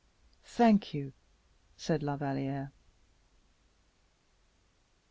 "Thank 0.55 0.95
you," 0.95 1.13
said 1.77 2.01
La 2.01 2.15
Valliere. 2.17 2.71